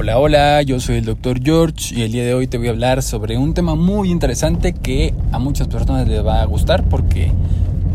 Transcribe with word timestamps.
Hola, 0.00 0.18
hola, 0.18 0.62
yo 0.62 0.80
soy 0.80 0.96
el 0.96 1.04
Dr. 1.04 1.42
George 1.42 1.94
y 1.94 2.00
el 2.00 2.12
día 2.12 2.24
de 2.24 2.32
hoy 2.32 2.46
te 2.46 2.56
voy 2.56 2.68
a 2.68 2.70
hablar 2.70 3.02
sobre 3.02 3.36
un 3.36 3.52
tema 3.52 3.74
muy 3.74 4.10
interesante 4.10 4.72
que 4.72 5.12
a 5.30 5.38
muchas 5.38 5.68
personas 5.68 6.08
les 6.08 6.24
va 6.24 6.40
a 6.40 6.44
gustar 6.46 6.84
porque 6.84 7.34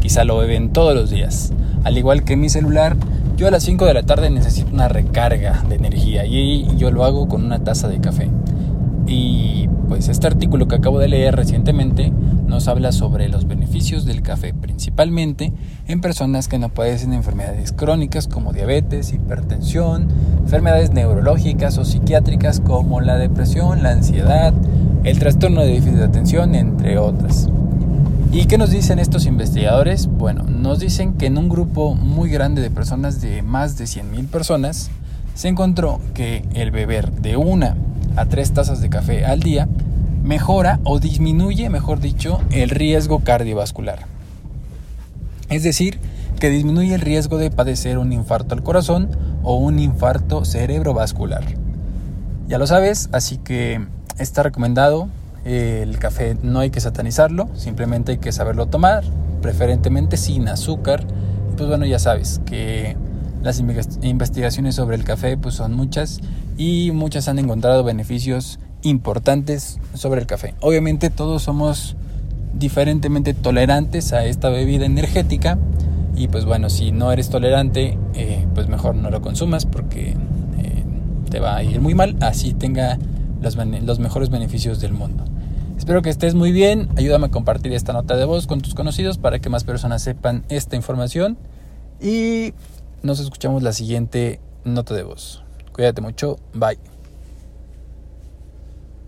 quizá 0.01 0.23
lo 0.23 0.38
beben 0.38 0.71
todos 0.71 0.94
los 0.94 1.10
días. 1.10 1.52
Al 1.83 1.97
igual 1.97 2.23
que 2.23 2.38
mi 2.38 2.47
celular, 2.47 2.96
yo 3.38 3.47
a 3.47 3.52
las 3.52 3.63
5 3.63 3.88
de 3.88 3.96
la 3.96 4.04
tarde 4.04 4.29
necesito 4.29 4.71
una 4.71 4.88
recarga 4.88 5.63
de 5.68 5.78
energía 5.78 6.28
y 6.28 6.68
yo 6.78 6.91
lo 6.91 7.05
hago 7.05 7.28
con 7.28 7.44
una 7.44 7.63
taza 7.63 7.87
de 7.87 7.99
café. 7.99 8.29
Y 9.08 9.67
pues 9.90 10.08
este 10.08 10.28
artículo 10.28 10.67
que 10.67 10.76
acabo 10.76 10.99
de 10.99 11.08
leer 11.08 11.35
recientemente 11.35 12.12
nos 12.46 12.67
habla 12.67 12.92
sobre 12.92 13.29
los 13.29 13.47
beneficios 13.47 14.06
del 14.06 14.22
café, 14.22 14.53
principalmente 14.53 15.53
en 15.87 16.02
personas 16.02 16.48
que 16.48 16.59
no 16.59 16.70
padecen 16.70 17.13
enfermedades 17.13 17.72
crónicas 17.72 18.27
como 18.27 18.53
diabetes, 18.53 19.12
hipertensión, 19.12 20.08
enfermedades 20.45 20.91
neurológicas 20.91 21.80
o 21.80 21.85
psiquiátricas 21.85 22.59
como 22.59 23.02
la 23.02 23.17
depresión, 23.17 23.81
la 23.81 23.90
ansiedad, 23.90 24.53
el 25.03 25.17
trastorno 25.17 25.62
de 25.62 25.70
déficit 25.70 25.95
de 25.95 26.03
atención, 26.03 26.53
entre 26.53 26.99
otras. 26.99 27.49
¿Y 28.31 28.45
qué 28.45 28.59
nos 28.59 28.70
dicen 28.70 29.00
estos 29.00 29.26
investigadores? 29.26 30.05
Bueno, 30.05 30.44
nos 30.44 30.77
dicen 30.77 31.13
que 31.13 31.26
en 31.26 31.39
un 31.39 31.50
grupo 31.50 31.95
muy 31.95 32.30
grande 32.30 32.62
de 32.62 32.70
personas, 32.70 33.22
de 33.22 33.41
más 33.41 33.80
de 33.80 33.86
100.000 33.86 34.27
personas, 34.27 34.91
se 35.34 35.48
encontró 35.48 36.00
que 36.13 36.45
el 36.53 36.70
beber 36.70 37.12
de 37.12 37.38
una 37.38 37.75
a 38.16 38.25
tres 38.27 38.52
tazas 38.53 38.81
de 38.81 38.89
café 38.89 39.25
al 39.25 39.39
día 39.39 39.67
mejora 40.23 40.80
o 40.84 41.00
disminuye, 41.00 41.72
mejor 41.72 42.00
dicho, 42.02 42.39
el 42.52 42.70
riesgo 42.70 43.22
cardiovascular. 43.22 44.05
Es 45.50 45.64
decir, 45.64 46.00
que 46.39 46.52
disminuye 46.52 46.94
el 46.94 47.02
riesgo 47.02 47.39
de 47.39 47.50
padecer 47.50 47.98
un 47.98 48.14
infarto 48.14 48.53
al 48.53 48.62
corazón 48.62 49.09
o 49.45 49.55
un 49.55 49.80
infarto 49.80 50.44
cerebrovascular. 50.44 51.45
Ya 52.49 52.58
lo 52.58 52.67
sabes, 52.67 53.09
así 53.13 53.38
que 53.38 53.86
está 54.20 54.44
recomendado. 54.44 55.08
El 55.45 55.97
café 56.00 56.36
no 56.42 56.59
hay 56.59 56.72
que 56.72 56.81
satanizarlo, 56.81 57.47
simplemente 57.53 58.14
hay 58.14 58.17
que 58.17 58.31
saberlo 58.31 58.66
tomar, 58.66 59.03
preferentemente 59.42 60.17
sin 60.17 60.47
azúcar. 60.50 61.05
Pues 61.55 61.70
bueno, 61.70 61.86
ya 61.86 62.00
sabes 62.00 62.42
que 62.45 62.97
las 63.44 63.59
investigaciones 64.02 64.75
sobre 64.75 64.95
el 64.95 65.03
café 65.03 65.38
pues 65.38 65.55
son 65.55 65.73
muchas 65.73 66.20
y 66.58 66.92
muchas 66.92 67.27
han 67.27 67.38
encontrado 67.38 67.83
beneficios 67.83 68.59
importantes 68.81 69.77
sobre 69.94 70.20
el 70.20 70.27
café. 70.27 70.55
Obviamente 70.61 71.11
todos 71.11 71.44
somos 71.44 71.95
diferentemente 72.55 73.33
tolerantes 73.33 74.14
a 74.14 74.25
esta 74.25 74.50
bebida 74.50 74.86
energética 74.86 75.59
y 76.16 76.27
pues 76.27 76.45
bueno, 76.45 76.70
si 76.70 76.92
no 76.92 77.11
eres 77.11 77.30
tolerante, 77.30 77.89
eh, 77.89 77.98
pues 78.56 78.67
mejor 78.67 78.95
no 78.95 79.11
lo 79.11 79.22
consumas 79.22 79.66
porque 79.66 80.16
eh, 80.58 80.84
te 81.30 81.39
va 81.39 81.58
a 81.58 81.64
ir 81.64 81.80
muy 81.80 81.94
mal, 81.94 82.16
así 82.22 82.53
tenga 82.53 82.98
los, 83.42 83.56
los 83.56 84.00
mejores 84.00 84.30
beneficios 84.30 84.80
del 84.80 84.94
mundo. 84.94 85.25
Espero 85.78 86.02
que 86.02 86.09
estés 86.09 86.34
muy 86.34 86.52
bien, 86.52 86.89
ayúdame 86.98 87.28
a 87.28 87.31
compartir 87.31 87.73
esta 87.73 87.94
nota 87.94 88.16
de 88.16 88.26
voz 88.26 88.48
con 88.48 88.61
tus 88.61 88.73
conocidos 88.73 89.20
para 89.20 89.39
que 89.39 89.50
más 89.50 89.64
personas 89.64 90.02
sepan 90.02 90.44
esta 90.50 90.76
información 90.76 91.38
y 92.02 92.53
nos 93.03 93.20
escuchamos 93.20 93.61
la 93.61 93.73
siguiente 93.73 94.39
nota 94.64 94.95
de 94.95 95.03
voz. 95.03 95.44
Cuídate 95.73 96.02
mucho, 96.02 96.38
bye. 96.53 96.95